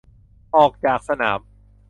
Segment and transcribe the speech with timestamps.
[0.55, 1.39] ออกจากสนาม